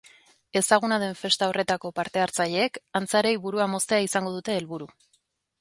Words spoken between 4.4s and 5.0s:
helburu.